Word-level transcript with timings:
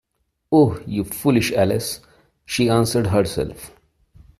‘Oh, 0.51 0.81
you 0.87 1.03
foolish 1.03 1.51
Alice!’ 1.51 1.99
she 2.43 2.67
answered 2.71 3.05
herself. 3.05 3.71